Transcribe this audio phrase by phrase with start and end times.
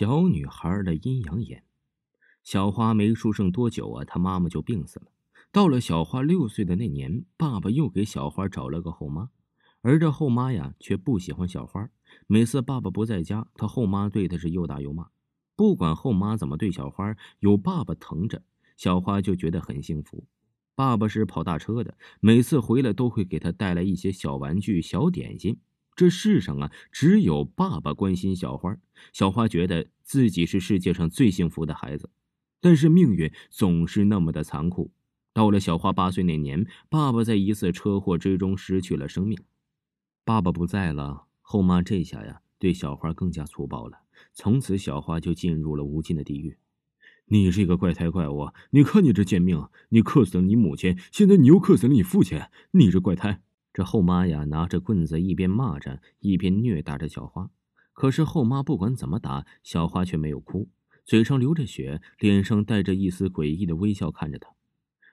[0.00, 1.62] 小女孩的阴阳眼，
[2.42, 5.12] 小花没出生多久啊，她妈妈就病死了。
[5.52, 9.28] 到了小花六岁的那年，爸爸又给小花找了个后妈，
[9.82, 11.90] 而这后妈呀，却不喜欢小花。
[12.26, 15.08] 每次爸爸不在家，她后妈对她是又打又骂。
[15.54, 18.42] 不管后妈怎么对小花，有爸爸疼着，
[18.78, 20.24] 小花就觉得很幸福。
[20.74, 25.58] 爸爸是跑大车的，每次回来都会给她带来一些小玩具、小点心。
[26.00, 28.74] 这世上啊，只有爸爸关心小花。
[29.12, 32.08] 小花觉得自己是世界上最幸福的孩子，
[32.58, 34.92] 但是命运总是那么的残酷。
[35.34, 39.38] 到了小花八岁那年，爸爸在一次车祸之中失去了生命。
[40.24, 43.98] 爸爸不在了，后妈这下呀，对小花更加粗暴了。
[44.32, 46.56] 从此，小花就进入了无尽的地狱。
[47.26, 49.68] 你这个怪胎怪物，你看你这贱命！
[49.90, 53.42] 你克死了你母亲，现在你又克死了你父亲，你这怪胎！
[53.72, 57.50] 这后妈呀，拿着棍子一边骂着，一边虐打着小花。
[57.92, 60.68] 可是后妈不管怎么打，小花却没有哭，
[61.04, 64.54] 嘴上流着血，脸上带着一丝诡异的微笑看着她。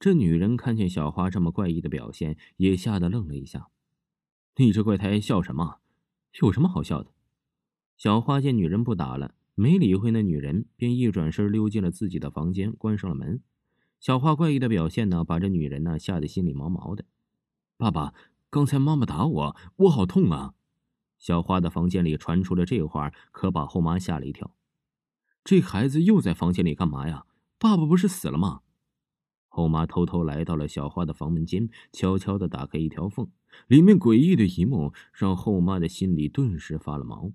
[0.00, 3.68] 这女人看见小花这么怪异的表现，也吓得愣了一下。
[4.56, 5.78] 你这怪胎笑什么？
[6.40, 7.10] 有什么好笑的？
[7.96, 13.42] 小花见女人不打了，没理会那女人，便一转身溜进了自己的房间，关上了门。
[13.98, 17.04] 小花怪异的表现呢，把这女人呢吓得心里毛毛的。
[17.76, 18.14] 爸爸。
[18.50, 20.54] 刚才妈妈打我，我好痛啊！
[21.18, 24.54] 小花的房间里传出了这话，可把后妈吓了一跳。
[25.44, 27.26] 这孩子又在房间里干嘛呀？
[27.58, 28.62] 爸爸不是死了吗？
[29.48, 33.30] 后妈偷偷来到了小花的房门间，悄悄的打开一条缝，
[33.66, 37.32] 里面诡异的一幕让后妈的心里顿时发了毛。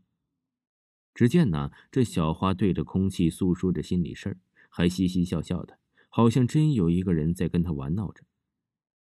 [1.13, 4.37] 只见呢，这小花对着空气诉说着心里事儿，
[4.67, 5.77] 还嘻嘻笑笑的，
[6.09, 8.23] 好像真有一个人在跟她玩闹着。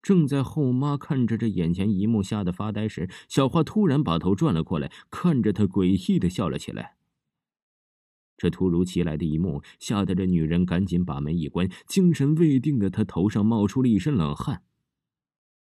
[0.03, 6.97] 正在后妈看着这眼前一幕吓得发呆时，小花突然把头转了过来，看着她诡异的笑了起来。
[8.37, 14.63] 这突如其来的一幕吓得这女人赶紧把门一关，精神未定的她头上冒出了一身冷汗。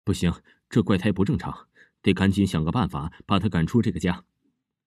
[0.03, 0.34] 不行，
[0.69, 1.68] 这怪胎不正常，
[2.02, 4.25] 得赶紧想个办法把他赶出这个家。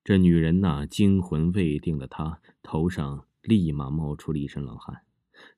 [0.03, 5.03] 这女人呐，惊魂未定的她头上立马冒出了一身冷汗。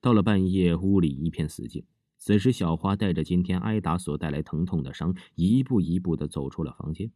[0.00, 1.84] 到了半夜，屋里一片死静。
[2.22, 7.10] 此时，小花带着今天挨打所带来疼痛的伤，一步一步的走出了房间。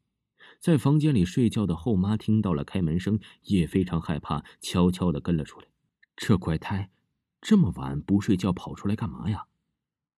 [0.59, 5.67] 在房间里睡觉的后妈听到了开门声，也非常害怕，悄悄的跟了出来。
[6.17, 6.91] 这怪胎，
[7.43, 9.45] 这么晚不睡觉跑出来干嘛呀？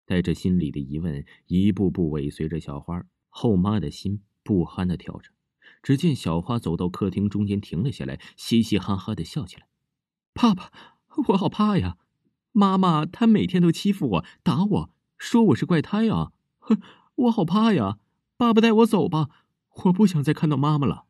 [0.05, 5.33] 带着心里的疑问，一步步尾随着小花，后妈的心不安的跳着。
[5.83, 9.67] 只见小花走到客厅中间停了下来，嘻嘻哈哈的笑起来
[10.33, 10.71] ：“爸爸，
[11.27, 11.99] 我好怕呀！”
[12.57, 16.33] 妈妈，她每天都欺负我，打我，说我是怪胎啊！
[16.59, 16.81] 哼，
[17.27, 17.99] 我好怕呀！
[18.39, 19.29] 爸爸带我走吧，
[19.85, 21.05] 我不想再看到妈妈了。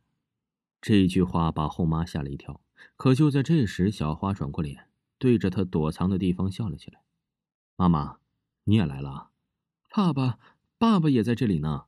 [0.80, 2.60] 这句话把后妈吓了一跳。
[2.96, 7.02] 可就在这时，小花转过脸，对着她躲藏的地方笑了起来
[7.78, 8.16] ：“妈妈，
[8.64, 9.28] 你也来了？
[9.88, 10.40] 爸爸，
[10.78, 11.84] 爸爸也在这里呢，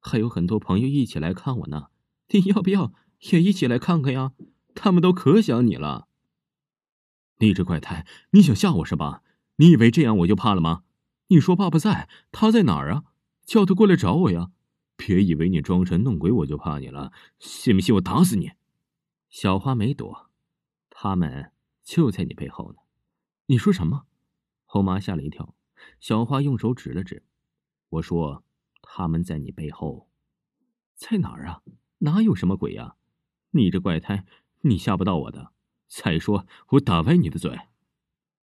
[0.00, 1.88] 还有很多朋友一起来看我呢。
[2.28, 2.94] 你要不要
[3.30, 4.32] 也一起来看看呀？
[4.74, 6.08] 他们都可想你了。”
[7.38, 9.22] 你这怪胎，你想吓我是吧？
[9.56, 10.84] 你以为这样我就怕了吗？
[11.28, 13.04] 你说爸爸在，他在哪儿啊？
[13.44, 14.50] 叫他过来找我呀！
[14.96, 18.52] 别以为你装神弄鬼我就怕你了，信不信我打死你？
[19.28, 20.30] 小花没躲，
[20.90, 21.50] 他们
[21.82, 22.78] 就在你背后呢。
[23.46, 24.06] 你说什么？
[24.64, 25.54] 后妈吓了一跳。
[25.98, 27.24] 小花用手指了指，
[27.88, 28.44] 我说
[28.80, 30.08] 他们在你背后，
[30.94, 31.62] 在哪儿啊？
[31.98, 32.96] 哪有什么鬼呀？
[33.50, 34.24] 你这怪胎，
[34.60, 35.53] 你吓不到我的。
[35.96, 37.56] 再说，我打歪你的嘴。”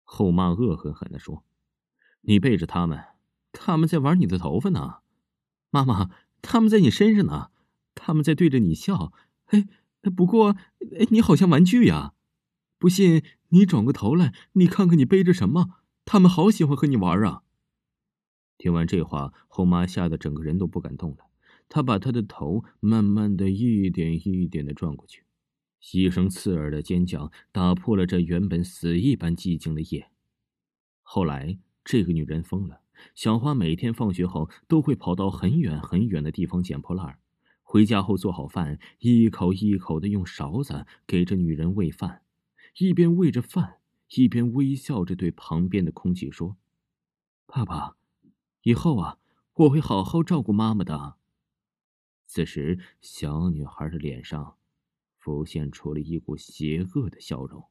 [0.05, 1.43] 后妈恶狠狠的说
[2.23, 3.03] ，“你背着他们，
[3.51, 4.99] 他们在玩你的头发呢。
[5.71, 6.11] 妈妈，
[6.43, 7.51] 他们在你身上呢，
[7.95, 9.15] 他们在对着你笑。
[9.47, 9.67] 哎，
[10.15, 10.55] 不过，
[10.99, 12.13] 哎，你好像玩具呀。
[12.79, 15.77] 不信，你转过头来，你看看你背着什么？
[16.05, 17.43] 他们好喜欢和你玩啊。”
[18.59, 21.31] 听完这话，后妈吓得整个人都不敢动了。
[21.71, 25.25] 她把她的头慢慢的一点一点的转过去。
[25.93, 30.11] 一声刺耳的尖叫打破了这原本死一般寂静的夜。
[31.03, 32.83] 后来这个女人疯了
[33.15, 37.19] 小花每天放学后都会跑到很远很远的地方捡破烂
[37.63, 42.23] 回家后做好饭一口一口的用勺子给这女人喂饭
[42.79, 43.79] 一边喂着饭
[44.11, 46.57] 一边微笑着对旁边的空气说
[47.47, 47.97] 爸爸
[48.63, 49.19] 以后啊
[49.55, 51.17] 我会好好照顾妈妈的。
[52.27, 54.57] 此时小女孩的脸上
[55.21, 57.70] 浮现出了一股邪恶的笑容。